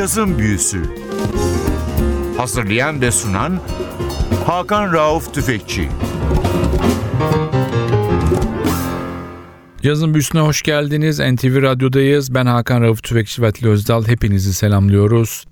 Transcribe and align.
Cazın 0.00 0.38
Büyüsü 0.38 0.82
Hazırlayan 2.36 3.00
ve 3.00 3.10
sunan 3.10 3.60
Hakan 4.46 4.92
Rauf 4.92 5.34
Tüfekçi 5.34 5.88
Yazın 9.82 10.14
büyüsüne 10.14 10.40
hoş 10.40 10.62
geldiniz. 10.62 11.18
NTV 11.18 11.62
Radyo'dayız. 11.62 12.34
Ben 12.34 12.46
Hakan 12.46 12.82
Rauf 12.82 13.02
Tüfekçi 13.02 13.42
ve 13.42 13.68
Özdal. 13.68 14.06
Hepinizi 14.06 14.54
selamlıyoruz. 14.54 15.44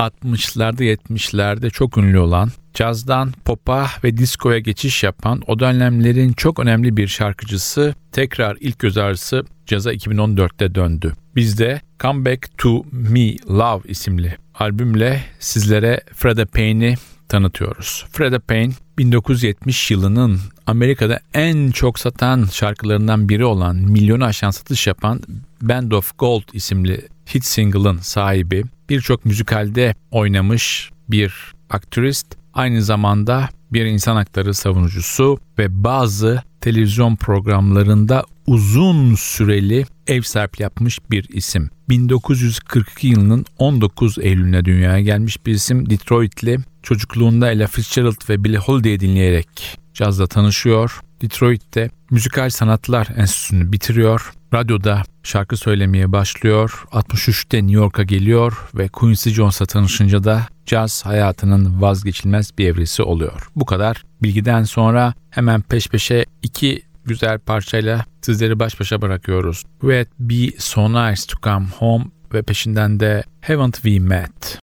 1960'larda 0.00 0.84
70'lerde 0.84 1.70
çok 1.70 1.98
ünlü 1.98 2.18
olan, 2.18 2.50
cazdan 2.74 3.32
pop'a 3.44 3.86
ve 4.04 4.16
diskoya 4.16 4.58
geçiş 4.58 5.02
yapan 5.02 5.42
o 5.46 5.58
dönemlerin 5.58 6.32
çok 6.32 6.58
önemli 6.58 6.96
bir 6.96 7.08
şarkıcısı 7.08 7.94
tekrar 8.12 8.56
ilk 8.60 8.78
göz 8.78 8.98
ağrısı 8.98 9.44
caza 9.66 9.94
2014'te 9.94 10.74
döndü. 10.74 11.12
Biz 11.36 11.58
de 11.58 11.80
Come 12.00 12.24
Back 12.24 12.58
to 12.58 12.84
Me 12.92 13.36
Love 13.48 13.82
isimli 13.88 14.36
albümle 14.54 15.24
sizlere 15.38 16.00
Freda 16.14 16.46
Payne'i 16.46 16.94
tanıtıyoruz. 17.28 18.04
Freda 18.12 18.38
Payne 18.38 18.72
1970 18.98 19.90
yılının 19.90 20.40
Amerika'da 20.66 21.20
en 21.34 21.70
çok 21.70 21.98
satan 21.98 22.44
şarkılarından 22.52 23.28
biri 23.28 23.44
olan 23.44 23.76
milyonu 23.76 24.24
aşan 24.24 24.50
satış 24.50 24.86
yapan 24.86 25.22
Band 25.62 25.92
of 25.92 26.18
Gold 26.18 26.42
isimli 26.52 27.08
hit 27.34 27.44
single'ın 27.44 27.98
sahibi. 27.98 28.64
Birçok 28.88 29.24
müzikalde 29.24 29.94
oynamış 30.10 30.90
bir 31.08 31.34
aktrist. 31.70 32.26
Aynı 32.54 32.82
zamanda 32.82 33.48
bir 33.72 33.84
insan 33.84 34.16
hakları 34.16 34.54
savunucusu 34.54 35.38
ve 35.58 35.84
bazı 35.84 36.42
televizyon 36.60 37.16
programlarında 37.16 38.24
uzun 38.46 39.14
süreli 39.14 39.86
ev 40.06 40.22
sahipliği 40.22 40.62
yapmış 40.62 40.98
bir 41.10 41.28
isim. 41.28 41.70
1942 41.88 43.06
yılının 43.06 43.44
19 43.58 44.18
Eylül'üne 44.18 44.64
dünyaya 44.64 45.00
gelmiş 45.00 45.46
bir 45.46 45.52
isim 45.54 45.90
Detroit'li. 45.90 46.58
Çocukluğunda 46.82 47.50
Ella 47.50 47.66
Fitzgerald 47.66 48.28
ve 48.28 48.44
Billie 48.44 48.58
Holiday'i 48.58 49.00
dinleyerek 49.00 49.78
cazla 49.94 50.26
tanışıyor. 50.26 51.00
Detroit'te 51.22 51.90
Müzikal 52.10 52.50
Sanatlar 52.50 53.08
Enstitüsü'nü 53.16 53.72
bitiriyor. 53.72 54.32
Radyoda 54.54 55.02
şarkı 55.22 55.56
söylemeye 55.56 56.12
başlıyor. 56.12 56.84
63'te 56.92 57.58
New 57.58 57.76
York'a 57.76 58.02
geliyor 58.02 58.68
ve 58.74 58.88
Quincy 58.88 59.30
Jones'la 59.30 59.66
tanışınca 59.66 60.24
da 60.24 60.46
caz 60.66 61.06
hayatının 61.06 61.80
vazgeçilmez 61.80 62.58
bir 62.58 62.68
evresi 62.68 63.02
oluyor. 63.02 63.50
Bu 63.56 63.64
kadar 63.64 64.04
bilgiden 64.22 64.62
sonra 64.62 65.14
hemen 65.30 65.60
peş 65.60 65.88
peşe 65.88 66.24
iki 66.42 66.82
güzel 67.04 67.38
parçayla 67.38 68.04
sizleri 68.22 68.58
baş 68.58 68.80
başa 68.80 69.02
bırakıyoruz. 69.02 69.62
Would 69.80 70.06
Be 70.18 70.58
So 70.58 70.88
Nice 70.88 71.22
To 71.28 71.38
Come 71.42 71.66
Home 71.78 72.04
ve 72.34 72.42
peşinden 72.42 73.00
de 73.00 73.22
Haven't 73.40 73.74
We 73.74 73.98
Met? 73.98 74.58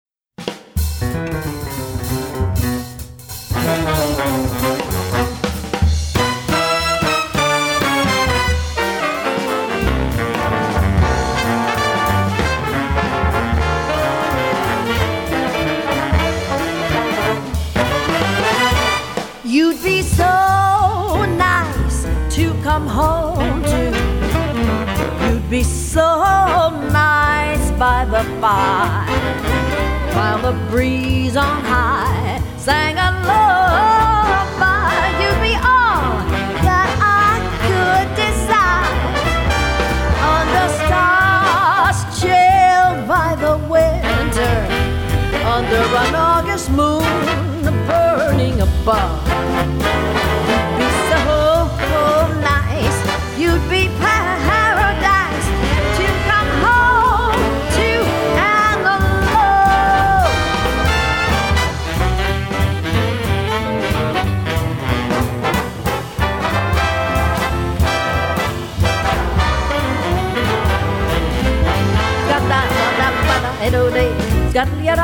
The 28.17 28.25
fire 28.41 29.07
while 30.17 30.39
the 30.41 30.53
breeze 30.71 31.37
on 31.37 31.63
high 31.63 32.41
sang 32.57 32.97
a 32.97 33.11
lullaby. 33.29 34.89
You'd 35.21 35.41
be 35.45 35.55
all 35.57 36.25
that 36.65 36.91
I 37.21 37.33
could 37.67 38.09
desire 38.25 39.21
under 40.35 40.67
stars 40.81 41.99
chilled 42.19 43.01
by 43.07 43.37
the 43.45 43.55
winter 43.69 44.57
under 45.55 45.85
an 46.05 46.15
August 46.15 46.71
moon 46.71 47.05
burning 47.87 48.63
above. 48.63 49.36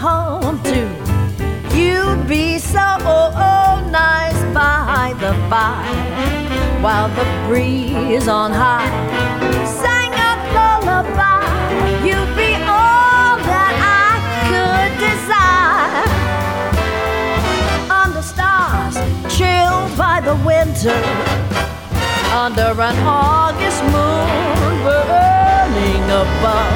home 0.00 0.58
to 0.62 0.80
You'd 1.76 2.26
be 2.26 2.58
so 2.58 2.96
nice 3.90 4.40
by 4.54 5.14
the 5.20 5.32
fire 5.50 6.80
while 6.80 7.10
the 7.18 7.26
breeze 7.46 8.26
on 8.26 8.50
high 8.50 8.88
sang 9.82 10.12
a 10.28 10.32
lullaby. 10.56 11.44
You'd 12.06 12.32
be 12.34 12.52
all 12.78 13.36
that 13.50 13.74
I 14.02 14.12
could 14.48 14.92
desire. 15.08 16.08
Under 18.02 18.22
stars, 18.32 18.96
chilled 19.36 19.92
by 19.98 20.16
the 20.28 20.36
winter, 20.50 21.00
under 22.44 22.72
an 22.88 22.96
August 23.04 23.82
moon 23.94 24.72
burning 24.86 26.04
above, 26.24 26.74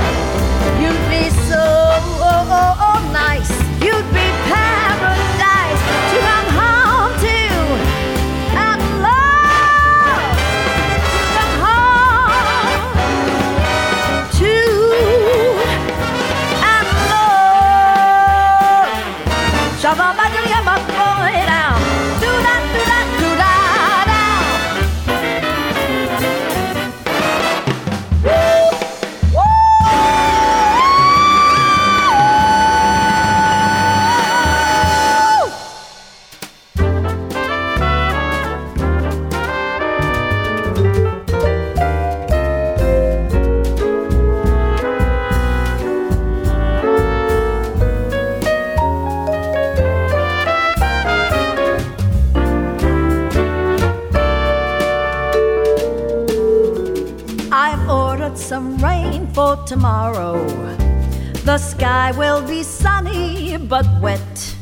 you'd 0.78 1.04
be 1.08 1.30
so. 1.48 1.83
Shabba 19.84 20.33
tomorrow. 59.66 60.46
The 61.44 61.58
sky 61.58 62.12
will 62.12 62.42
be 62.46 62.62
sunny 62.62 63.56
but 63.56 63.86
wet. 64.00 64.56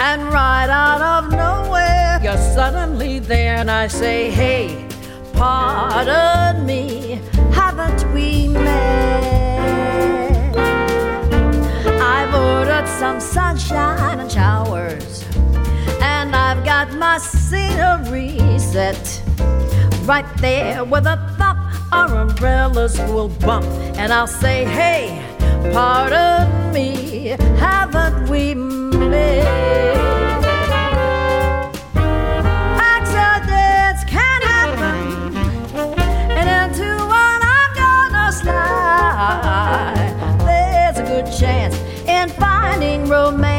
And 0.00 0.24
right 0.32 0.68
out 0.68 1.00
of 1.00 1.30
nowhere, 1.30 2.20
you're 2.22 2.36
suddenly 2.36 3.18
there, 3.18 3.56
and 3.56 3.70
I 3.70 3.86
say, 3.86 4.30
Hey, 4.30 4.86
pardon 5.32 6.66
me, 6.66 7.20
haven't 7.52 8.12
we 8.12 8.48
met? 8.48 9.32
I've 12.00 12.34
ordered 12.34 12.88
some 12.88 13.20
sunshine 13.20 14.20
and 14.20 14.30
showers, 14.30 15.24
and 16.00 16.34
I've 16.34 16.64
got 16.64 16.92
my 16.94 17.18
scenery 17.18 18.38
set 18.58 19.22
right 20.04 20.26
there 20.38 20.84
with 20.84 21.06
a 21.06 21.16
thump. 21.38 21.61
Our 21.92 22.22
umbrellas 22.22 22.98
will 23.00 23.28
bump, 23.28 23.66
and 23.98 24.12
I'll 24.14 24.26
say, 24.26 24.64
Hey, 24.64 25.22
pardon 25.74 26.72
me, 26.72 27.36
haven't 27.58 28.30
we 28.30 28.54
met? 28.54 29.44
Accidents 32.94 34.04
can 34.04 34.42
happen, 34.42 35.36
and 36.38 36.72
into 36.72 36.88
one 37.04 37.42
I'm 37.56 37.72
gonna 37.74 38.32
slide. 38.32 40.14
There's 40.46 40.98
a 40.98 41.04
good 41.04 41.30
chance 41.38 41.76
in 42.08 42.30
finding 42.30 43.06
romance 43.06 43.51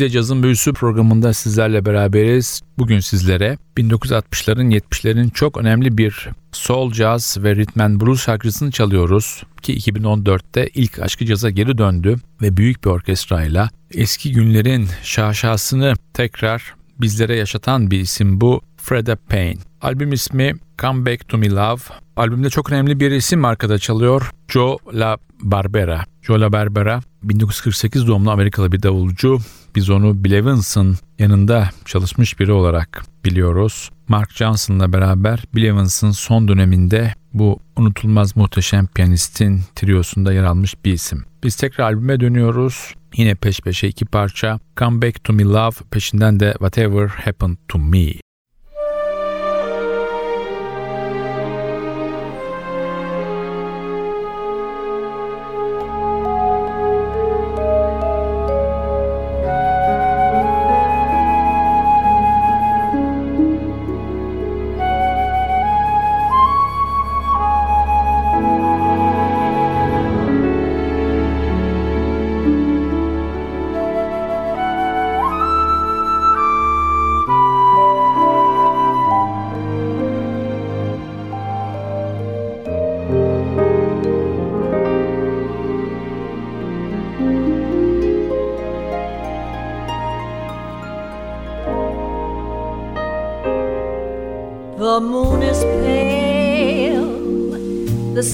NTV'de 0.00 0.10
Cazın 0.10 0.42
Büyüsü 0.42 0.72
programında 0.72 1.32
sizlerle 1.32 1.84
beraberiz. 1.84 2.60
Bugün 2.78 3.00
sizlere 3.00 3.58
1960'ların 3.76 4.80
70'lerin 4.80 5.30
çok 5.30 5.56
önemli 5.56 5.98
bir 5.98 6.28
soul, 6.52 6.92
jazz 6.92 7.38
ve 7.42 7.56
rhythm 7.56 7.80
and 7.80 8.00
blues 8.00 8.24
şarkısını 8.24 8.70
çalıyoruz 8.70 9.42
ki 9.62 9.76
2014'te 9.78 10.68
ilk 10.74 10.98
aşkı 10.98 11.24
caza 11.26 11.50
geri 11.50 11.78
döndü 11.78 12.16
ve 12.42 12.56
büyük 12.56 12.84
bir 12.84 12.90
orkestrayla 12.90 13.70
eski 13.94 14.32
günlerin 14.32 14.88
şaşasını 15.02 15.94
tekrar 16.14 16.74
bizlere 17.00 17.36
yaşatan 17.36 17.90
bir 17.90 18.00
isim 18.00 18.40
bu 18.40 18.60
Freda 18.76 19.16
Payne. 19.16 19.58
Albüm 19.80 20.12
ismi 20.12 20.54
Come 20.78 21.06
Back 21.06 21.28
To 21.28 21.38
Me 21.38 21.50
Love. 21.50 21.80
Albümde 22.16 22.50
çok 22.50 22.72
önemli 22.72 23.00
bir 23.00 23.10
isim 23.10 23.44
arkada 23.44 23.78
çalıyor. 23.78 24.30
Joe 24.48 24.76
La 24.94 25.18
Barbera. 25.42 26.04
Joe 26.22 26.40
La 26.40 26.52
Barbera 26.52 27.00
1948 27.22 28.06
doğumlu 28.06 28.30
Amerikalı 28.30 28.72
bir 28.72 28.82
davulcu. 28.82 29.38
Biz 29.74 29.90
onu 29.90 30.24
Bill 30.24 30.96
yanında 31.18 31.70
çalışmış 31.84 32.40
biri 32.40 32.52
olarak 32.52 33.04
biliyoruz. 33.24 33.90
Mark 34.08 34.32
Johnson'la 34.32 34.92
beraber 34.92 35.44
Bill 35.54 35.62
son 36.10 36.48
döneminde 36.48 37.14
bu 37.34 37.58
unutulmaz 37.76 38.36
muhteşem 38.36 38.86
piyanistin 38.86 39.62
triosunda 39.74 40.32
yer 40.32 40.44
almış 40.44 40.84
bir 40.84 40.92
isim. 40.92 41.24
Biz 41.44 41.56
tekrar 41.56 41.84
albüme 41.84 42.20
dönüyoruz. 42.20 42.94
Yine 43.16 43.34
peş 43.34 43.60
peşe 43.60 43.88
iki 43.88 44.04
parça. 44.04 44.58
Come 44.76 45.02
Back 45.02 45.24
To 45.24 45.32
Me 45.32 45.44
Love 45.44 45.76
peşinden 45.90 46.40
de 46.40 46.52
Whatever 46.52 47.08
Happened 47.08 47.56
To 47.68 47.78
Me. 47.78 48.29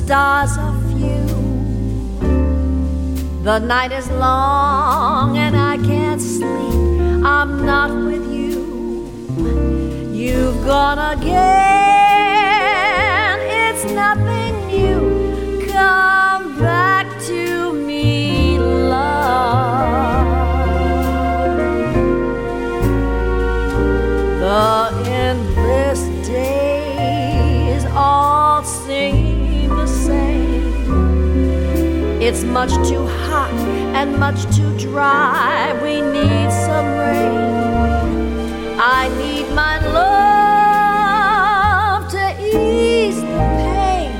Stars 0.06 0.56
are 0.56 0.78
few. 0.90 1.26
The 3.42 3.58
night 3.58 3.90
is 3.90 4.08
long 4.10 5.36
and 5.36 5.56
I 5.56 5.78
can't 5.78 6.22
sleep. 6.22 7.24
I'm 7.24 7.66
not 7.66 7.90
with 7.90 8.24
you. 8.32 9.10
You've 10.14 10.64
gone 10.64 11.00
again. 11.18 11.75
It's 32.28 32.42
much 32.42 32.72
too 32.88 33.06
hot 33.06 33.52
and 33.94 34.18
much 34.18 34.42
too 34.56 34.76
dry. 34.78 35.72
We 35.80 36.00
need 36.00 36.50
some 36.50 36.98
rain. 36.98 38.74
I 38.80 39.08
need 39.16 39.46
my 39.54 39.78
love 39.94 41.30
to 42.10 42.26
ease 42.42 43.20
the 43.20 43.38
pain. 43.62 44.10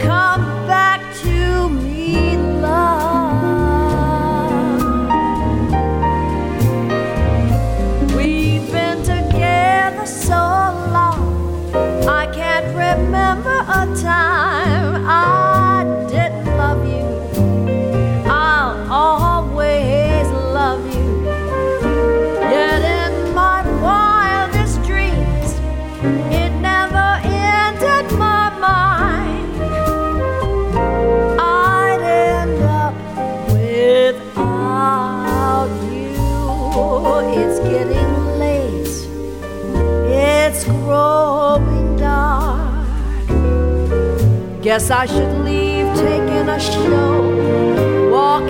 Come 0.00 0.44
back 0.66 1.00
to 1.22 1.68
me, 1.68 2.36
love. 2.60 3.30
We've 8.16 8.66
been 8.72 9.00
together 9.04 10.06
so 10.06 10.42
long, 10.96 11.22
I 12.08 12.26
can't 12.34 12.66
remember 12.74 13.60
a 13.60 13.86
time 14.02 14.37
Guess 44.78 44.90
I 44.92 45.06
should 45.06 45.44
leave 45.44 45.92
taking 45.96 46.48
a 46.48 46.60
show, 46.60 48.10
walk 48.12 48.48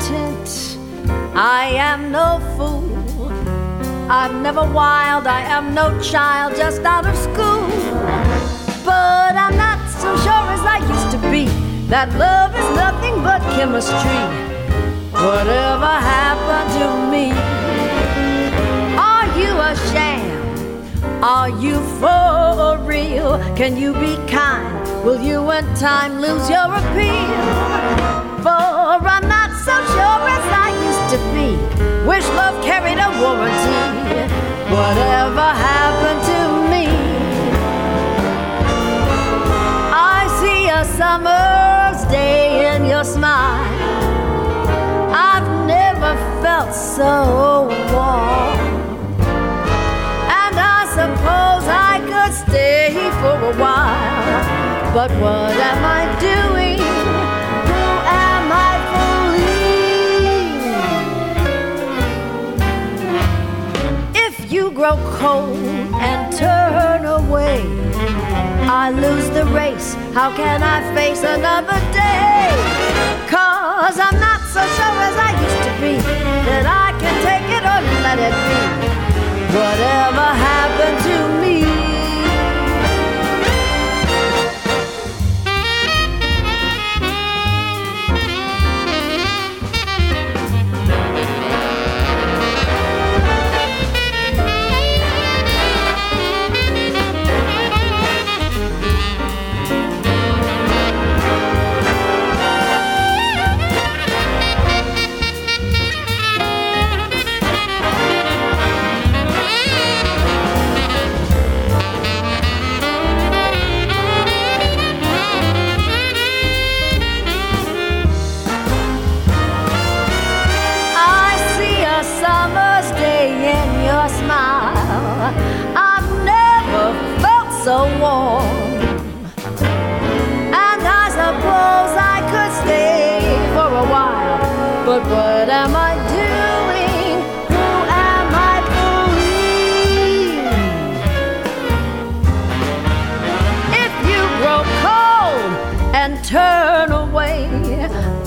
content. 0.00 0.78
I 1.34 1.72
am 1.76 2.10
no 2.10 2.40
fool. 2.56 3.28
I'm 4.10 4.42
never 4.42 4.62
wild. 4.62 5.26
I 5.26 5.42
am 5.42 5.74
no 5.74 6.00
child 6.00 6.56
just 6.56 6.82
out 6.82 7.06
of 7.06 7.16
school. 7.16 7.68
But 8.84 9.34
I'm 9.36 9.56
not 9.56 9.78
so 9.90 10.16
sure 10.16 10.46
as 10.56 10.60
I 10.60 10.78
used 10.94 11.10
to 11.12 11.18
be 11.30 11.46
that 11.88 12.08
love 12.18 12.54
is 12.54 12.68
nothing 12.76 13.22
but 13.22 13.40
chemistry. 13.56 14.22
Whatever 15.12 15.92
happened 16.16 16.70
to 16.78 16.86
me? 17.12 17.26
Are 18.96 19.28
you 19.38 19.52
a 19.70 19.74
sham? 19.92 21.22
Are 21.22 21.50
you 21.50 21.80
for 22.00 22.78
real? 22.84 23.38
Can 23.54 23.76
you 23.76 23.92
be 23.94 24.16
kind? 24.28 25.04
Will 25.04 25.20
you 25.20 25.50
in 25.50 25.64
time 25.74 26.20
lose 26.20 26.48
your 26.48 26.68
appeal? 26.74 28.29
I'm 29.12 29.26
not 29.28 29.50
so 29.68 29.74
sure 29.94 30.22
as 30.36 30.46
I 30.66 30.68
used 30.88 31.06
to 31.14 31.18
be. 31.34 31.48
Wish 32.08 32.26
love 32.40 32.56
carried 32.64 33.00
a 33.08 33.10
warranty. 33.22 33.80
Whatever 34.78 35.46
happened 35.70 36.22
to 36.32 36.40
me? 36.72 36.84
I 39.92 40.20
see 40.40 40.68
a 40.80 40.84
summer's 41.00 42.00
day 42.10 42.74
in 42.74 42.86
your 42.86 43.02
smile. 43.02 43.66
I've 45.12 45.48
never 45.66 46.12
felt 46.42 46.72
so 46.72 47.66
warm. 47.92 48.60
And 50.42 50.54
I 50.76 50.80
suppose 50.98 51.64
I 51.90 51.94
could 52.10 52.32
stay 52.46 52.94
for 53.20 53.36
a 53.52 53.54
while. 53.64 54.94
But 54.94 55.10
what 55.22 55.56
am 55.70 55.84
I 55.98 56.02
doing? 56.20 56.89
Grow 64.80 64.96
cold 65.20 65.58
and 66.00 66.32
turn 66.32 67.04
away, 67.04 67.60
I 68.66 68.90
lose 68.90 69.28
the 69.28 69.44
race. 69.52 69.92
How 70.14 70.34
can 70.34 70.62
I 70.62 70.78
face 70.94 71.22
another 71.22 71.78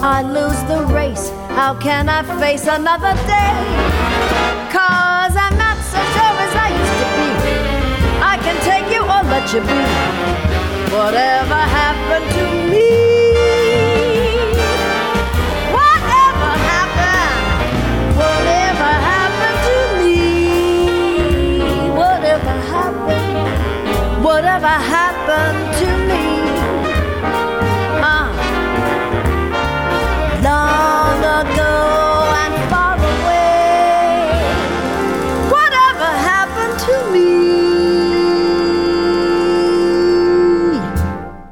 I 0.05 0.22
lose 0.22 0.62
the 0.63 0.83
race. 0.93 1.29
How 1.55 1.79
can 1.79 2.10
I 2.10 2.24
face 2.38 2.67
another 2.67 3.13
day? 3.24 3.53
Cause 4.69 5.33
I'm 5.33 5.57
not 5.57 5.77
so 5.79 5.95
sure 6.12 6.36
as 6.43 6.53
I 6.65 6.67
used 6.81 6.98
to 7.00 7.07
be. 7.15 7.29
I 8.22 8.36
can 8.43 8.57
take 8.67 8.91
you 8.93 9.01
or 9.01 9.24
let 9.31 9.48
you 9.53 9.62
be. 9.62 9.79
Whatever 10.93 11.55
happened 11.55 12.29
to 12.36 12.69
me? 12.69 13.12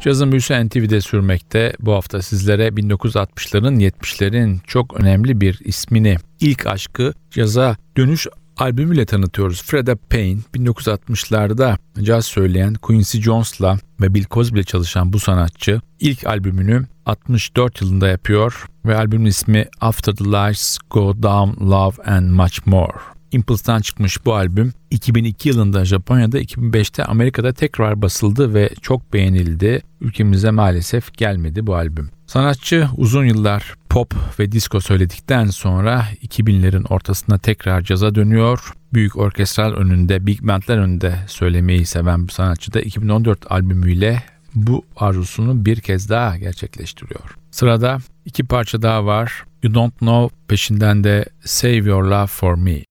Cazın 0.01 0.31
büyüsü 0.31 0.67
NTV'de 0.67 1.01
sürmekte. 1.01 1.73
Bu 1.79 1.93
hafta 1.93 2.21
sizlere 2.21 2.67
1960'ların 2.67 3.79
70'lerin 3.79 4.57
çok 4.67 5.01
önemli 5.01 5.41
bir 5.41 5.59
ismini, 5.63 6.17
ilk 6.39 6.67
aşkı 6.67 7.13
caza 7.31 7.75
dönüş 7.97 8.27
albümüyle 8.57 9.05
tanıtıyoruz. 9.05 9.63
Freda 9.63 9.95
Payne 9.95 10.39
1960'larda 10.55 11.77
caz 12.03 12.25
söyleyen 12.25 12.73
Quincy 12.73 13.17
Jones'la 13.17 13.77
ve 14.01 14.13
Bill 14.13 14.25
Cosby 14.31 14.55
ile 14.55 14.63
çalışan 14.63 15.13
bu 15.13 15.19
sanatçı 15.19 15.81
ilk 15.99 16.27
albümünü 16.27 16.85
64 17.05 17.81
yılında 17.81 18.07
yapıyor 18.07 18.65
ve 18.85 18.97
albümün 18.97 19.25
ismi 19.25 19.65
After 19.81 20.15
the 20.15 20.25
Lights 20.25 20.77
Go 20.89 21.23
Down 21.23 21.69
Love 21.69 22.03
and 22.05 22.29
Much 22.29 22.59
More. 22.65 23.20
Impulse'dan 23.31 23.81
çıkmış 23.81 24.25
bu 24.25 24.35
albüm 24.35 24.73
2002 24.91 25.49
yılında 25.49 25.85
Japonya'da 25.85 26.41
2005'te 26.41 27.05
Amerika'da 27.05 27.53
tekrar 27.53 28.01
basıldı 28.01 28.53
ve 28.53 28.69
çok 28.81 29.13
beğenildi. 29.13 29.81
Ülkemize 30.01 30.51
maalesef 30.51 31.17
gelmedi 31.17 31.67
bu 31.67 31.75
albüm. 31.75 32.09
Sanatçı 32.27 32.89
uzun 32.97 33.25
yıllar 33.25 33.75
pop 33.89 34.13
ve 34.39 34.51
disco 34.51 34.79
söyledikten 34.79 35.45
sonra 35.45 36.05
2000'lerin 36.23 36.87
ortasında 36.87 37.37
tekrar 37.37 37.81
caza 37.81 38.15
dönüyor. 38.15 38.73
Büyük 38.93 39.17
orkestral 39.17 39.73
önünde, 39.73 40.27
big 40.27 40.41
bandler 40.41 40.77
önünde 40.77 41.15
söylemeyi 41.27 41.85
seven 41.85 42.27
bu 42.27 42.31
sanatçı 42.31 42.73
da 42.73 42.81
2014 42.81 43.51
albümüyle 43.51 44.23
bu 44.55 44.85
arzusunu 44.95 45.65
bir 45.65 45.79
kez 45.79 46.09
daha 46.09 46.37
gerçekleştiriyor. 46.37 47.35
Sırada 47.51 47.97
iki 48.25 48.43
parça 48.43 48.81
daha 48.81 49.05
var. 49.05 49.43
You 49.63 49.73
Don't 49.73 49.97
Know 49.99 50.37
peşinden 50.47 51.03
de 51.03 51.25
Save 51.45 51.75
Your 51.75 52.03
Love 52.03 52.27
For 52.27 52.55
Me. 52.55 52.90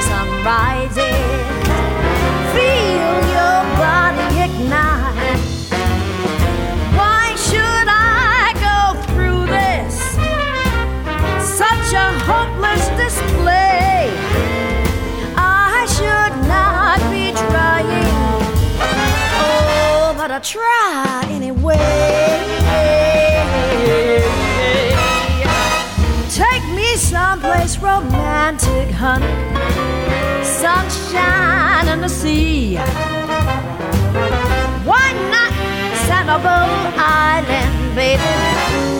sun 0.00 0.28
rises 0.44 1.50
feel 2.54 3.12
your 3.36 3.60
body 3.82 4.28
ignite. 4.46 5.40
Why 6.98 7.34
should 7.48 7.88
I 7.88 8.54
go 8.68 8.78
through 9.08 9.42
this? 9.46 9.94
Such 11.62 11.88
a 11.92 12.08
hopeless 12.30 12.84
display. 13.02 14.10
I 15.36 15.86
should 15.96 16.34
not 16.48 16.98
be 17.10 17.32
trying. 17.32 18.40
Oh, 19.44 20.14
but 20.16 20.30
I 20.30 20.38
try 20.38 21.26
anyway. 21.28 21.99
Romantic, 27.90 28.90
honey 28.94 29.50
sunshine 30.60 31.88
and 31.88 32.02
the 32.02 32.08
sea. 32.08 32.76
Why 34.90 35.06
not 35.34 35.52
Sanibel 36.06 36.70
Island, 36.98 37.74
baby? 37.94 38.34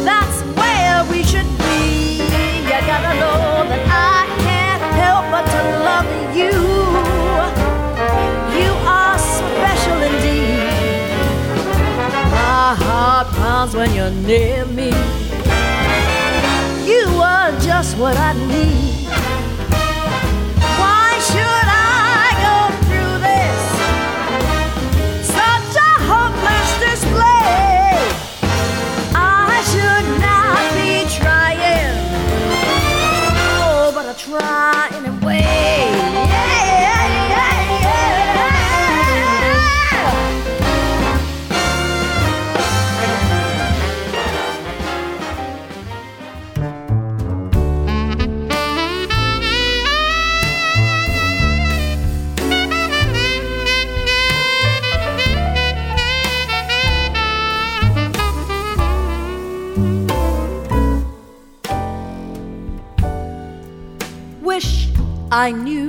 That's 0.09 0.39
where 0.59 0.99
we 1.13 1.23
should 1.31 1.51
be. 1.65 2.23
You 2.69 2.79
gotta 2.91 3.13
know 3.21 3.69
that 3.71 3.85
I 4.13 4.21
can't 4.47 4.85
help 5.03 5.25
but 5.35 5.45
to 5.55 5.61
love 5.89 6.09
you. 6.41 6.57
You 8.59 8.71
are 8.99 9.19
special 9.37 9.99
indeed. 10.11 11.11
My 12.33 12.75
heart 12.85 13.29
pounds 13.39 13.75
when 13.75 13.93
you're 13.95 14.17
near 14.29 14.65
me. 14.67 15.20
Just 17.59 17.97
what 17.99 18.17
I 18.17 18.33
need. 18.47 18.90
I 65.47 65.53
knew 65.53 65.89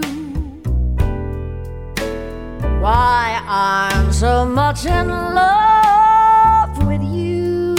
why 2.79 3.43
I'm 3.45 4.13
so 4.13 4.45
much 4.45 4.85
in 4.85 5.09
love 5.09 6.87
with 6.87 7.03
you. 7.03 7.75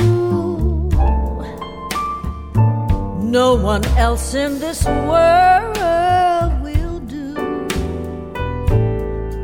No 3.23 3.55
one 3.55 3.87
else 3.97 4.35
in 4.35 4.59
this 4.59 4.85
world 4.85 6.61
will 6.63 6.99
do. 7.17 7.33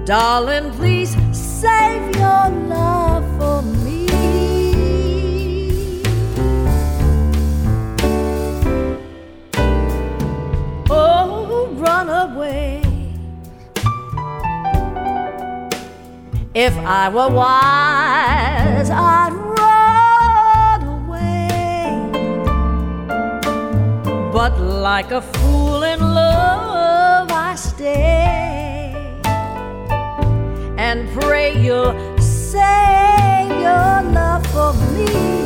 Darling, 0.04 0.70
please 0.72 1.16
save 1.32 2.14
your 2.14 2.50
love 2.68 2.87
If 16.60 16.76
I 16.78 17.08
were 17.08 17.30
wise, 17.30 18.90
I'd 18.90 19.32
run 19.60 20.82
away. 20.98 22.10
But 24.32 24.58
like 24.58 25.12
a 25.12 25.22
fool 25.22 25.84
in 25.84 26.00
love, 26.00 27.30
I 27.30 27.54
stay 27.54 28.92
and 30.76 31.08
pray 31.20 31.56
you'll 31.56 31.94
save 32.18 33.50
your 33.60 34.02
love 34.10 34.44
for 34.48 34.72
me. 34.94 35.37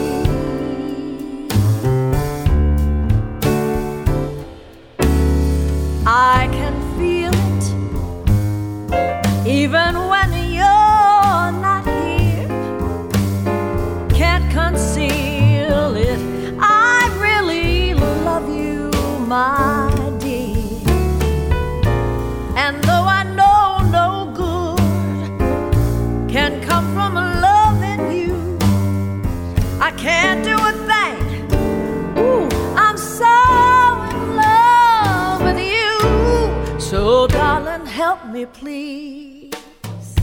Me, 38.43 38.47
please. 38.53 40.15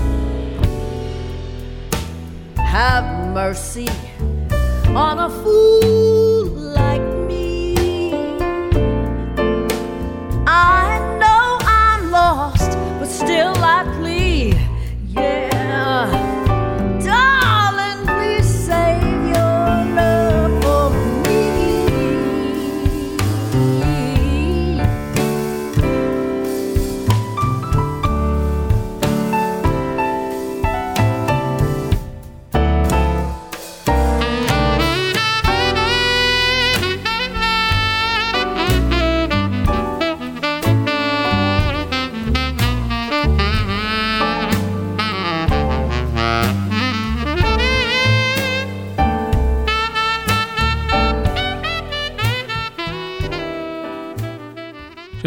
Have 2.58 3.34
mercy 3.34 3.88
on 4.88 5.20
a 5.20 5.30
fool 5.30 6.46
like 6.46 7.02
me. 7.28 7.76
I 10.48 11.00
know 11.20 11.58
I'm 11.66 12.12
lost, 12.12 12.72
but 13.00 13.08
still 13.08 13.59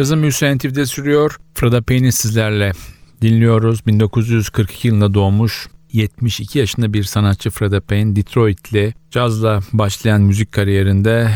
Cazın 0.02 0.18
Müziği 0.18 0.56
NTV'de 0.56 0.86
sürüyor. 0.86 1.36
Freda 1.54 1.82
Payne'i 1.82 2.12
sizlerle 2.12 2.72
dinliyoruz. 3.20 3.86
1942 3.86 4.88
yılında 4.88 5.14
doğmuş 5.14 5.68
72 5.92 6.58
yaşında 6.58 6.92
bir 6.92 7.02
sanatçı 7.02 7.50
Freda 7.50 7.80
Payne 7.80 8.16
Detroit'li 8.16 8.94
cazla 9.10 9.60
başlayan 9.72 10.22
müzik 10.22 10.52
kariyerinde 10.52 11.30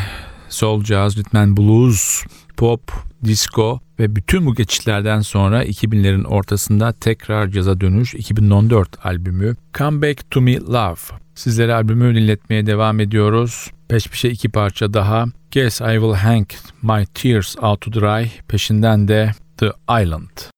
soul 0.48 0.80
rhythm 0.82 1.36
and 1.36 1.58
blues, 1.58 2.22
pop, 2.56 2.92
disco 3.24 3.80
ve 3.98 4.16
bütün 4.16 4.46
bu 4.46 4.54
geçişlerden 4.54 5.20
sonra 5.20 5.64
2000'lerin 5.64 6.24
ortasında 6.24 6.92
tekrar 6.92 7.48
caza 7.48 7.80
dönüş 7.80 8.14
2014 8.14 9.06
albümü 9.06 9.56
Come 9.74 10.02
Back 10.02 10.30
To 10.30 10.40
Me 10.40 10.56
Love. 10.56 11.00
Sizlere 11.34 11.74
albümü 11.74 12.14
dinletmeye 12.14 12.66
devam 12.66 13.00
ediyoruz. 13.00 13.70
Peş 13.88 14.06
peşe 14.06 14.28
iki 14.28 14.48
parça 14.48 14.94
daha. 14.94 15.26
Guess 15.56 15.80
I 15.80 15.96
Will 15.96 16.12
Hang 16.12 16.46
My 16.82 17.06
Tears 17.14 17.56
Out 17.62 17.80
To 17.80 17.90
Dry 17.90 18.30
peşinden 18.46 19.08
de 19.08 19.32
The 19.56 19.72
Island. 20.02 20.50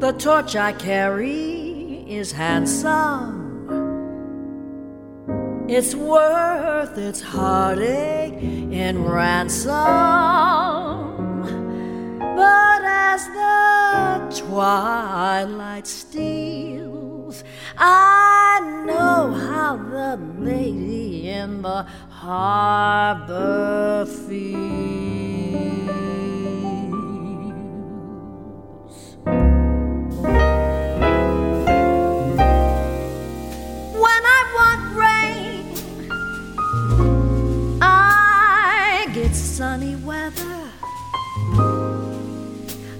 The 0.00 0.12
torch 0.18 0.56
I 0.56 0.72
carry 0.72 2.04
is 2.08 2.32
handsome. 2.32 3.42
It's 5.68 5.94
worth 5.94 6.96
its 6.96 7.20
heartache 7.20 8.42
in 8.72 9.04
ransom. 9.04 9.76
But 12.18 12.75
as 13.16 13.26
the 13.28 14.44
twilight 14.44 15.86
steals, 15.86 17.44
I 17.78 18.60
know 18.84 19.32
how 19.32 19.76
the 19.78 20.20
lady 20.38 21.30
in 21.30 21.62
the 21.62 21.86
harbor 22.10 24.04
feels. 24.04 24.76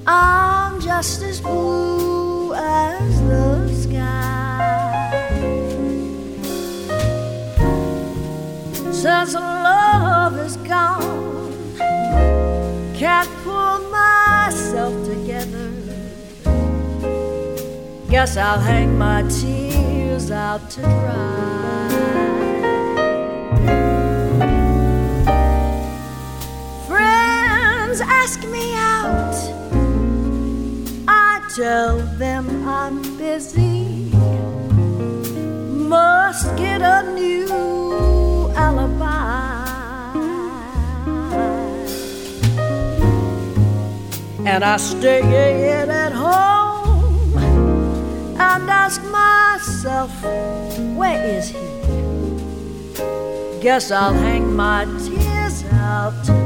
I'm 0.08 0.80
just 0.80 1.20
as 1.22 1.40
blue 1.40 2.54
as 2.54 3.22
the 3.22 3.68
sky. 3.74 5.22
Since 8.92 9.34
love 9.34 10.38
is 10.38 10.56
gone, 10.58 11.76
can't 12.94 13.28
pull 13.42 13.80
myself 13.90 14.94
together. 15.04 15.72
Guess 18.08 18.36
I'll 18.36 18.60
hang 18.60 18.96
my 18.96 19.22
tears 19.22 20.30
out 20.30 20.70
to 20.70 20.82
dry. 20.82 21.88
Friends 26.86 28.00
ask 28.00 28.44
me 28.44 28.72
out. 28.76 29.55
Tell 31.56 31.96
them 32.18 32.68
I'm 32.68 33.00
busy. 33.16 34.10
Must 35.88 36.54
get 36.54 36.82
a 36.82 37.10
new 37.14 38.50
alibi. 38.54 40.12
And 44.44 44.62
I 44.62 44.76
stay 44.76 45.80
in 45.80 45.88
at 45.88 46.12
home 46.12 47.38
and 48.38 48.68
ask 48.68 49.02
myself, 49.04 50.12
where 50.94 51.24
is 51.24 51.48
he? 51.48 51.68
Guess 53.62 53.90
I'll 53.92 54.12
hang 54.12 54.54
my 54.54 54.84
tears 55.06 55.64
out 55.72 56.45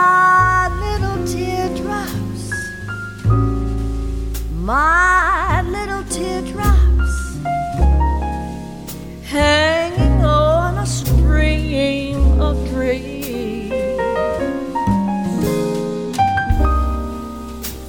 Dry 0.00 0.68
little 0.80 1.20
teardrops, 1.26 2.44
my 4.50 5.60
little 5.60 6.04
teardrops, 6.04 7.14
hanging 9.24 10.24
on 10.24 10.78
a 10.78 10.86
string 10.86 12.40
of 12.40 12.56
dreams. 12.70 13.74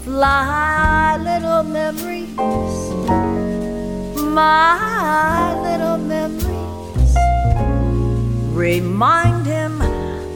Fly, 0.04 1.18
little 1.30 1.64
memories, 1.64 2.36
my 4.18 5.56
little 5.64 5.98
memories. 5.98 7.16
Remind 8.54 9.41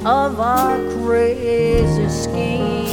of 0.06 0.40
our 0.40 0.78
crazy 1.02 2.08
schemes. 2.10 2.92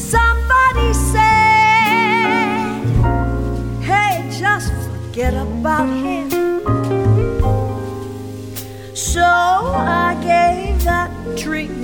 Somebody 0.00 0.94
said, 0.94 2.80
hey, 3.82 4.26
just 4.32 4.72
forget 4.72 5.34
about 5.34 5.88
him. 5.88 6.30
So 8.94 9.22
I 9.22 10.16
gave 10.22 10.82
that 10.84 11.10
treatment 11.36 11.75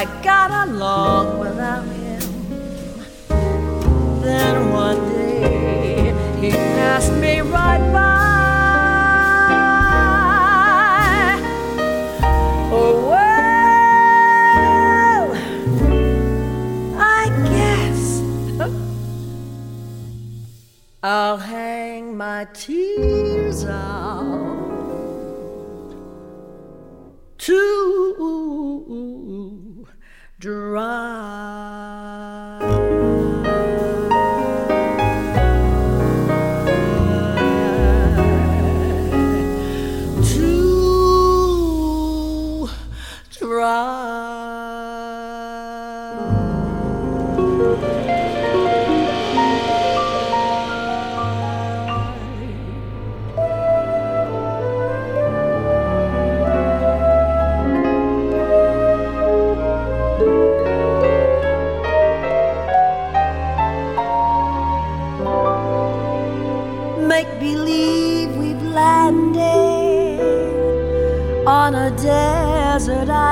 I 0.00 0.06
got 0.22 0.50
along 0.66 1.40
without 1.40 1.84
him. 1.84 2.22
Then 4.22 4.72
one 4.72 5.10
day 5.10 6.14
he 6.40 6.50
passed 6.52 7.12
me 7.12 7.40
right 7.40 7.92
by. 7.92 8.08
Oh, 12.72 13.10
well, 13.10 13.44
I 16.98 17.28
guess 17.52 18.22
I'll 21.02 21.36
hang 21.36 22.16
my 22.16 22.46
tears 22.54 23.66
out 23.66 24.70
to 27.36 28.00
dry. 30.40 31.59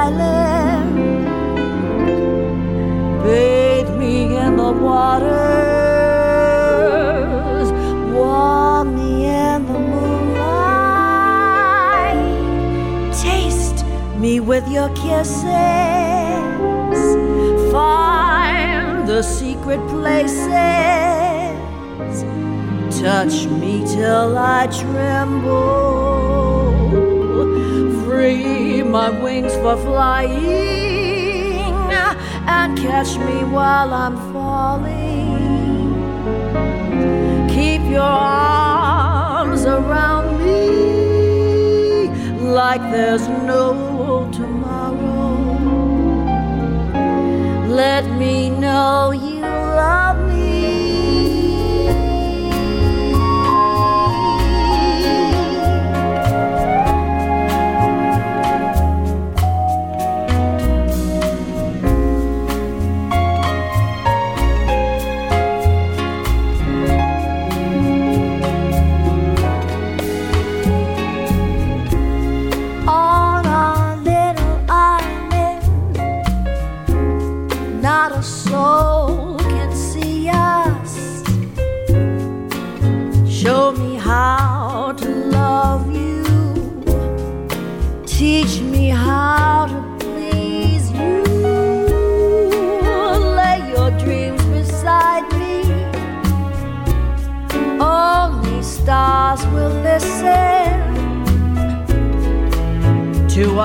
Island. 0.09 1.25
Bathe 3.23 3.90
me 3.97 4.37
in 4.37 4.57
the 4.57 4.73
waters, 4.73 5.29
warm 8.12 8.94
me 8.97 9.27
in 9.27 9.66
the 9.66 9.79
moonlight, 9.79 10.38
taste 13.23 13.85
me 14.16 14.40
with 14.40 14.66
your 14.68 14.88
kisses, 14.90 15.44
find 17.73 19.07
the 19.07 19.23
secret 19.23 19.81
places 19.88 20.88
touch 23.01 23.47
me 23.47 23.85
till 23.87 24.37
I 24.37 24.66
tremble. 24.66 26.08
Free 28.18 28.83
my 28.83 29.11
wings 29.11 29.54
for 29.62 29.76
flying 29.76 30.33
and 32.48 32.76
catch 32.76 33.16
me 33.16 33.44
while 33.44 33.94
I'm 33.94 34.16
falling. 34.33 35.38
Keep 37.48 37.83
your 37.88 38.00
arms 38.02 39.64
around 39.66 40.37
me 40.44 42.09
like 42.42 42.81
there's 42.90 43.28
no 43.28 44.28
tomorrow. 44.33 45.38
Let 47.68 48.04
me 48.18 48.50
know 48.50 49.12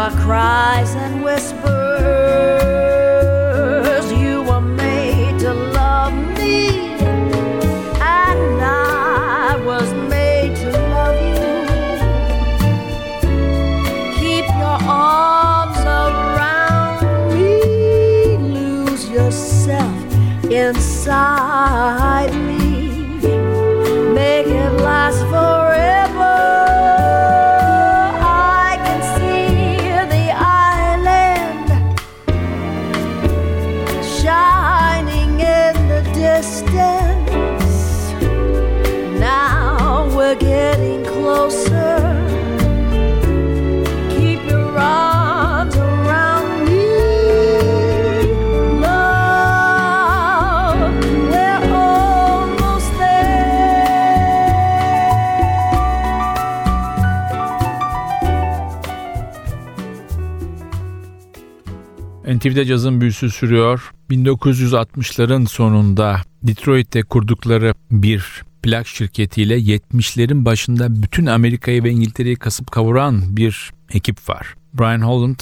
our 0.04 0.12
cries 0.20 0.96
and 0.96 1.24
whispers. 1.24 1.64
You 4.12 4.44
were 4.44 4.60
made 4.60 5.40
to 5.40 5.54
love 5.54 6.14
me, 6.38 6.68
and 8.02 8.62
I 8.62 9.56
was 9.66 9.94
made 10.10 10.58
to 10.58 10.72
love 10.96 11.16
you. 11.32 11.54
Keep 14.20 14.46
your 14.64 14.80
arms 14.92 15.80
around 16.04 17.00
me, 17.34 17.56
lose 18.60 19.10
yourself 19.10 20.04
inside 20.52 22.32
NTV'de 62.44 62.66
cazın 62.66 63.02
büyüsü 63.02 63.30
sürüyor. 63.30 63.92
1960'ların 64.10 65.48
sonunda 65.48 66.22
Detroit'te 66.44 67.04
kurdukları 67.04 67.74
bir 67.92 68.44
plak 68.64 68.88
şirketiyle 68.88 69.58
70'lerin 69.58 70.46
başında 70.46 71.04
bütün 71.04 71.26
Amerika'yı 71.26 71.84
ve 71.84 71.92
İngiltere'yi 71.92 72.36
kasıp 72.36 72.72
kavuran 72.72 73.38
bir 73.38 73.72
ekip 73.94 74.30
var. 74.30 74.56
Brian 74.74 75.02
Holland, 75.02 75.40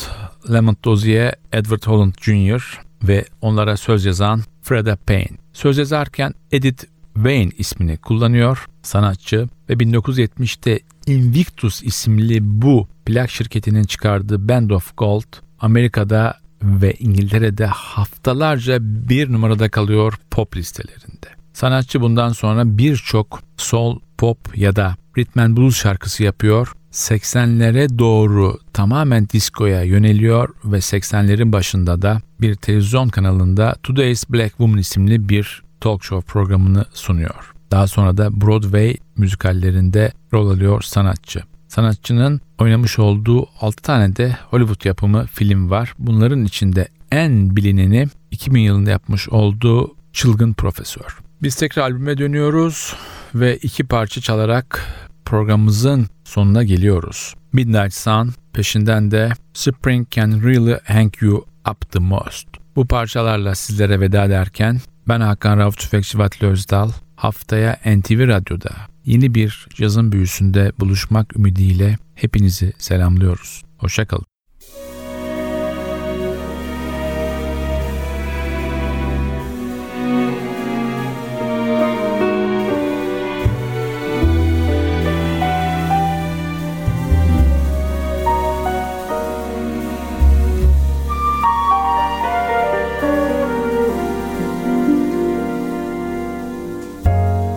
Lamont 0.49 0.85
Dozier, 0.85 1.35
Edward 1.51 1.83
Holland 1.85 2.13
Jr. 2.21 2.79
ve 3.03 3.25
onlara 3.41 3.77
söz 3.77 4.05
yazan 4.05 4.41
Freda 4.61 4.95
Payne. 4.95 5.37
Söz 5.53 5.77
yazarken 5.77 6.33
Edith 6.51 6.83
Wayne 7.13 7.51
ismini 7.57 7.97
kullanıyor 7.97 8.65
sanatçı 8.83 9.47
ve 9.69 9.73
1970'te 9.73 10.79
Invictus 11.07 11.83
isimli 11.83 12.39
bu 12.41 12.87
plak 13.05 13.29
şirketinin 13.29 13.83
çıkardığı 13.83 14.49
Band 14.49 14.69
of 14.69 14.97
Gold 14.97 15.35
Amerika'da 15.59 16.41
ve 16.63 16.93
İngiltere'de 16.93 17.65
haftalarca 17.65 18.77
bir 18.81 19.31
numarada 19.31 19.69
kalıyor 19.69 20.13
pop 20.31 20.57
listelerinde. 20.57 21.27
Sanatçı 21.53 22.01
bundan 22.01 22.29
sonra 22.29 22.77
birçok 22.77 23.43
soul, 23.57 23.99
pop 24.17 24.57
ya 24.57 24.75
da 24.75 24.95
rhythm 25.17 25.39
and 25.39 25.57
blues 25.57 25.75
şarkısı 25.75 26.23
yapıyor. 26.23 26.73
80'lere 26.91 27.99
doğru 27.99 28.59
tamamen 28.73 29.29
diskoya 29.29 29.83
yöneliyor 29.83 30.49
ve 30.65 30.77
80'lerin 30.77 31.51
başında 31.51 32.01
da 32.01 32.21
bir 32.41 32.55
televizyon 32.55 33.09
kanalında 33.09 33.75
Today's 33.83 34.29
Black 34.29 34.49
Woman 34.49 34.77
isimli 34.77 35.29
bir 35.29 35.63
talk 35.81 36.03
show 36.03 36.31
programını 36.31 36.85
sunuyor. 36.93 37.53
Daha 37.71 37.87
sonra 37.87 38.17
da 38.17 38.41
Broadway 38.41 38.97
müzikallerinde 39.17 40.11
rol 40.33 40.49
alıyor 40.49 40.81
sanatçı. 40.81 41.43
Sanatçının 41.67 42.41
oynamış 42.61 42.99
olduğu 42.99 43.47
6 43.61 43.83
tane 43.83 44.15
de 44.15 44.37
Hollywood 44.49 44.85
yapımı 44.85 45.25
film 45.25 45.69
var. 45.69 45.93
Bunların 45.99 46.45
içinde 46.45 46.87
en 47.11 47.55
bilineni 47.55 48.07
2000 48.31 48.61
yılında 48.61 48.89
yapmış 48.89 49.29
olduğu 49.29 49.95
Çılgın 50.13 50.53
Profesör. 50.53 51.17
Biz 51.43 51.55
tekrar 51.55 51.83
albüme 51.83 52.17
dönüyoruz 52.17 52.95
ve 53.35 53.57
iki 53.57 53.83
parça 53.83 54.21
çalarak 54.21 54.87
programımızın 55.25 56.07
sonuna 56.23 56.63
geliyoruz. 56.63 57.33
Midnight 57.53 57.93
Sun, 57.93 58.33
peşinden 58.53 59.11
de 59.11 59.29
Spring 59.53 60.11
Can 60.11 60.43
Really 60.43 60.77
Hang 60.83 61.13
You 61.21 61.45
Up 61.71 61.91
The 61.91 61.99
Most. 61.99 62.47
Bu 62.75 62.87
parçalarla 62.87 63.55
sizlere 63.55 63.99
veda 63.99 64.25
ederken 64.25 64.81
ben 65.07 65.21
Hakan 65.21 65.57
Rauf 65.57 65.77
Tüfekçi 65.77 66.19
Vatli 66.19 66.47
Özdal. 66.47 66.91
Haftaya 67.15 67.79
NTV 67.85 68.27
Radyo'da 68.27 68.71
yeni 69.05 69.35
bir 69.35 69.67
cazın 69.75 70.11
büyüsünde 70.11 70.71
buluşmak 70.79 71.37
ümidiyle 71.37 71.97
hepinizi 72.21 72.73
selamlıyoruz. 72.77 73.63
Hoşçakalın. 73.77 74.25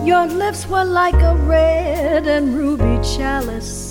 Your 0.05 0.27
lips 0.27 0.65
were 0.67 0.83
like 0.83 1.15
a 1.15 1.35
red 1.35 2.27
and 2.27 2.55
ruby 2.55 3.01
chalice, 3.01 3.84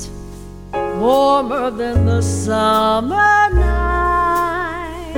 warmer 1.01 1.71
than 1.71 2.07
the 2.07 2.23
summer 2.23 3.51
night. 3.51 5.15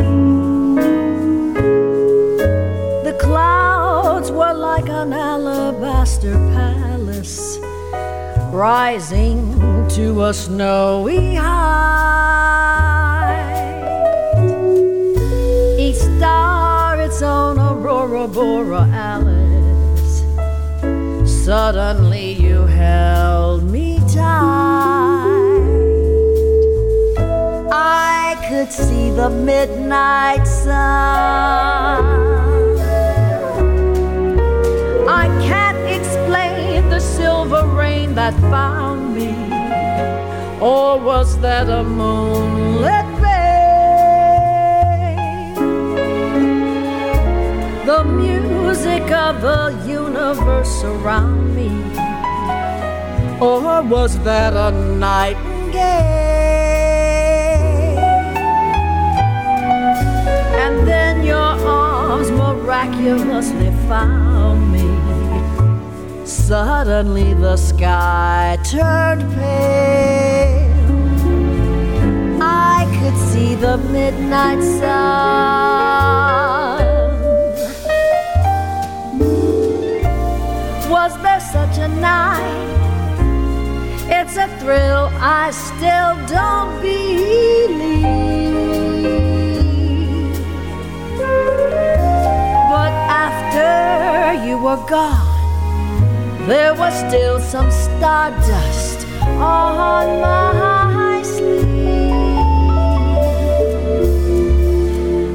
The 3.04 3.16
clouds 3.20 4.30
were 4.30 4.54
like 4.54 4.88
an 4.88 5.12
alabaster 5.12 6.34
palace, 6.54 7.58
rising 8.52 9.38
to 9.96 10.24
a 10.24 10.34
snowy 10.34 11.34
height. 11.34 11.66
Each 15.78 15.96
star 15.96 17.00
its 17.00 17.22
own 17.22 17.58
aurora 17.58 18.26
borealis. 18.28 19.44
Suddenly 21.44 22.25
could 28.66 28.72
see 28.72 29.10
the 29.10 29.30
midnight 29.30 30.44
sun. 30.44 32.04
I 35.08 35.26
can't 35.46 35.78
explain 35.86 36.88
the 36.88 36.98
silver 36.98 37.64
rain 37.66 38.14
that 38.16 38.34
found 38.50 39.14
me, 39.14 39.34
or 40.60 40.98
was 40.98 41.38
that 41.40 41.68
a 41.68 41.84
moonlit 41.84 43.08
bay? 43.22 43.54
The 47.86 48.02
music 48.04 49.10
of 49.12 49.42
the 49.42 49.62
universe 49.86 50.82
around 50.82 51.54
me, 51.54 51.70
or 53.40 53.82
was 53.82 54.18
that 54.24 54.54
a 54.54 54.72
nightingale? 54.98 56.25
Then 60.86 61.24
your 61.24 61.36
arms 61.36 62.30
miraculously 62.30 63.70
found 63.88 64.72
me. 64.72 64.86
Suddenly 66.24 67.34
the 67.34 67.56
sky 67.56 68.56
turned 68.64 69.22
pale. 69.34 70.66
I 72.40 72.78
could 72.96 73.16
see 73.30 73.54
the 73.56 73.76
midnight 73.78 74.62
sun. 74.62 75.26
Was 80.88 81.12
there 81.22 81.40
such 81.40 81.78
a 81.78 81.88
night? 81.88 82.66
It's 84.08 84.36
a 84.36 84.48
thrill 84.60 85.10
I 85.20 85.50
still 85.50 86.14
don't 86.26 86.80
believe. 86.80 87.65
Gone, 94.88 96.46
there 96.46 96.74
was 96.74 96.94
still 97.08 97.40
some 97.40 97.70
stardust 97.70 99.06
on 99.40 100.20
my 100.20 101.22
sleeve. 101.24 101.66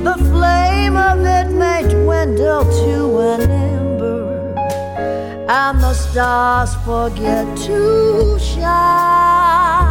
The 0.03 0.15
flame 0.31 0.95
of 0.95 1.19
it 1.25 1.51
may 1.51 1.83
dwindle 1.83 2.63
to 2.63 3.19
an 3.19 3.41
ember, 3.51 4.55
and 5.49 5.81
the 5.81 5.93
stars 5.93 6.75
forget 6.85 7.45
to 7.67 8.39
shine. 8.39 9.81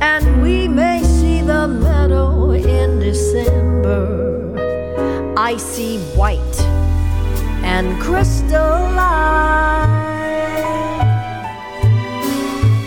And 0.00 0.42
we 0.42 0.68
may 0.68 1.02
see 1.02 1.40
the 1.42 1.66
meadow 1.66 2.52
in 2.52 3.00
December, 3.00 4.54
icy 5.36 5.98
white 6.14 6.49
and 7.76 7.88
crystalline. 8.00 8.58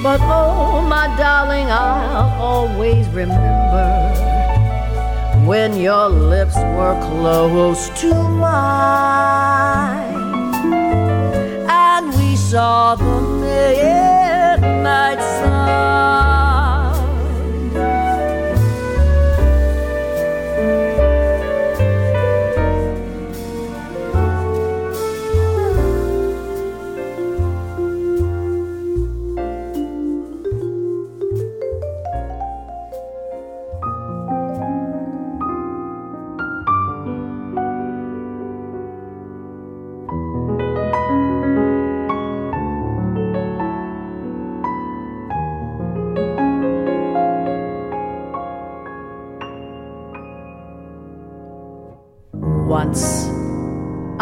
But 0.04 0.20
oh, 0.24 0.82
my 0.96 1.08
darling, 1.18 1.68
I'll 1.72 2.34
always 2.52 3.08
remember 3.22 3.90
when 5.48 5.78
your 5.78 6.10
lips 6.10 6.58
were 6.76 6.98
close 7.10 7.88
to 8.02 8.14
mine 8.14 8.94
and 11.70 12.06
we 12.20 12.36
saw 12.36 12.96
the 12.96 13.22
midnight 13.46 15.22
sun. 15.40 16.33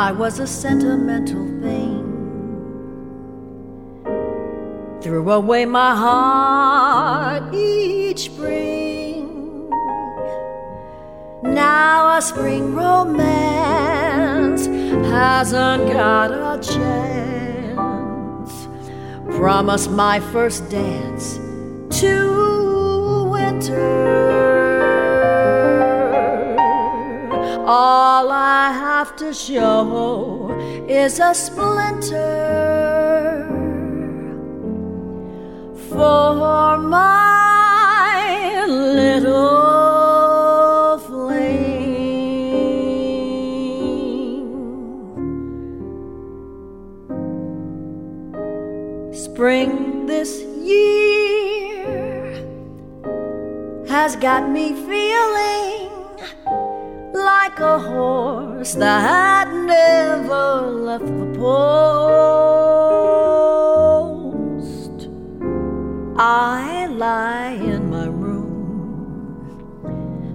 I 0.01 0.11
was 0.11 0.39
a 0.39 0.47
sentimental 0.47 1.45
thing. 1.61 2.01
Threw 4.99 5.31
away 5.31 5.65
my 5.65 5.95
heart 5.95 7.53
each 7.53 8.21
spring. 8.21 9.69
Now 11.43 12.17
a 12.17 12.21
spring 12.23 12.73
romance 12.73 14.65
hasn't 15.05 15.93
got 15.93 16.31
a 16.31 16.59
chance. 16.73 18.51
Promise 19.37 19.87
my 19.87 20.19
first 20.19 20.67
dance 20.71 21.35
to 21.99 23.29
winter. 23.29 24.01
All 27.67 28.31
I 28.31 28.60
to 29.21 29.31
show 29.35 30.49
is 30.89 31.19
a 31.19 31.31
splinter 31.35 32.17
for 35.89 36.77
my 36.79 38.65
little 38.67 39.37
flame. 41.05 41.61
Spring 49.13 50.07
this 50.07 50.41
year 50.63 52.25
has 53.87 54.15
got 54.15 54.49
me 54.49 54.73
feeling 54.73 55.80
like 57.43 57.59
a 57.59 57.79
horse 57.79 58.73
that 58.75 59.47
never 59.51 60.61
left 60.87 61.07
the 61.21 61.29
post. 61.39 61.49
I 66.19 66.85
lie 66.85 67.53
in 67.53 67.89
my 67.89 68.05
room, 68.05 69.31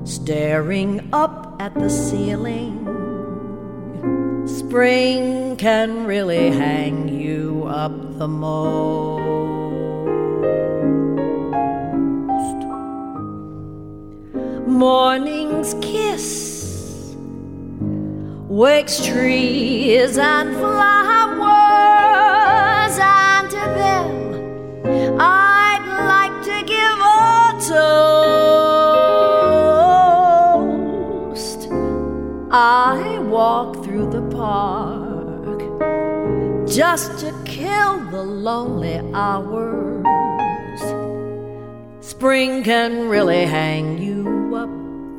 staring 0.04 1.08
up 1.12 1.54
at 1.60 1.74
the 1.74 1.88
ceiling. 1.88 2.74
Spring 4.48 5.56
can 5.58 6.06
really 6.06 6.50
hang 6.50 7.08
you 7.08 7.66
up 7.68 8.18
the 8.18 8.26
most. 8.26 9.22
Morning's 14.66 15.72
kiss 15.80 16.55
wakes 18.56 19.04
trees 19.04 20.16
and 20.16 20.56
flowers, 20.56 21.36
and 22.98 23.50
to 23.50 23.56
them 23.56 24.08
I'd 25.20 25.84
like 26.08 26.42
to 26.42 26.62
give 26.64 26.98
a 27.18 27.52
toast. 31.28 31.68
I 32.50 33.18
walk 33.28 33.84
through 33.84 34.08
the 34.10 34.22
park 34.34 35.60
just 36.66 37.18
to 37.18 37.34
kill 37.44 38.00
the 38.10 38.22
lonely 38.22 39.02
hours. 39.12 40.06
Spring 42.00 42.62
can 42.64 43.10
really 43.10 43.44
hang 43.44 43.98
you 43.98 44.56
up 44.56 44.70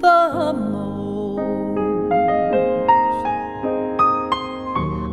the 0.02 0.32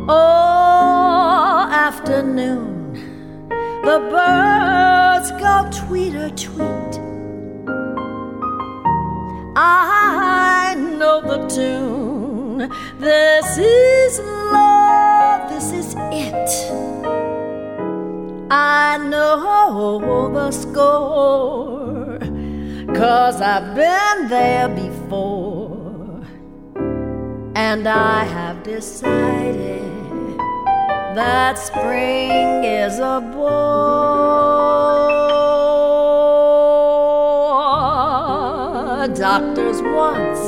most. 0.05 0.09
Oh, 0.09 1.67
afternoon, 1.71 2.93
the 3.83 3.99
birds 4.11 5.31
go 5.31 5.69
tweeter 5.71 6.29
tweet. 6.35 7.01
I 9.57 10.75
know 10.75 11.21
the 11.21 11.47
tune. 11.47 12.69
This 12.99 13.57
is 13.57 14.19
love, 14.19 15.49
this 15.49 15.71
is 15.71 15.95
it. 16.11 16.49
I 18.51 18.97
know 18.97 20.29
the 20.33 20.51
score, 20.51 22.19
cause 22.93 23.41
I've 23.41 23.75
been 23.75 24.27
there 24.29 24.69
before. 24.69 26.23
And 27.55 27.87
I 27.87 28.25
have 28.25 28.63
decided 28.63 29.94
that 31.15 31.57
spring 31.57 32.63
is 32.65 32.99
a 32.99 33.21
bore. 33.33 33.85
Doctors 39.15 39.81
once 39.81 40.41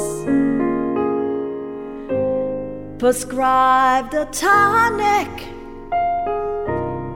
prescribed 2.99 4.13
a 4.13 4.26
tonic, 4.26 5.30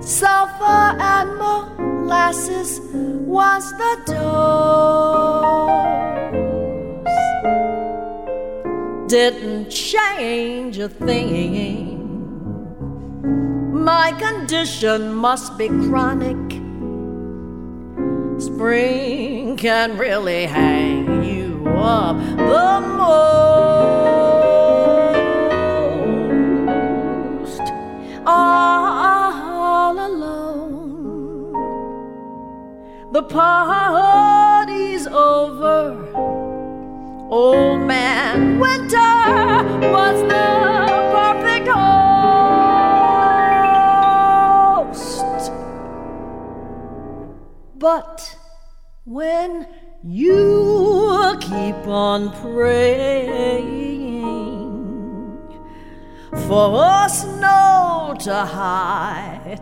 sulfur 0.02 0.96
and 1.02 1.38
molasses 1.38 2.80
was 2.94 3.70
the 3.72 3.98
dose. 4.06 4.32
Didn't 9.10 9.70
change 9.70 10.78
a 10.78 10.88
thing. 10.88 11.91
My 13.82 14.12
condition 14.14 15.12
must 15.16 15.58
be 15.58 15.68
chronic. 15.68 16.38
Spring 18.40 19.58
can 19.58 19.98
really 19.98 20.46
hang 20.46 21.24
you 21.24 21.68
up 21.68 22.16
the 22.38 22.80
most. 23.00 23.72
All 28.28 29.98
alone, 29.98 31.54
the 33.12 33.24
party's 33.24 35.08
over. 35.08 35.98
Old 37.32 37.82
man 37.82 38.60
Winter 38.60 39.64
was 39.90 40.22
the 40.30 40.81
But 47.82 48.38
when 49.06 49.68
you 50.04 51.36
keep 51.42 51.88
on 51.88 52.32
praying 52.44 53.72
for 56.48 57.10
snow 57.10 58.16
to 58.20 58.46
hide 58.46 59.60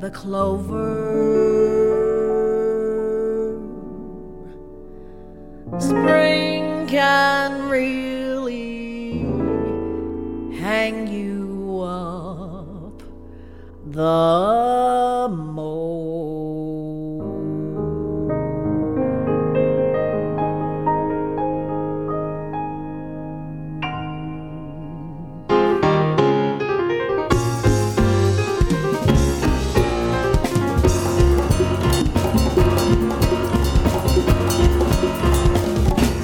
the 0.00 0.10
clover. 0.10 1.18
Spring 5.78 6.86
can 6.86 7.68
really 7.68 9.26
hang 10.58 11.06
you 11.06 11.82
up 11.82 13.02
the 13.84 14.87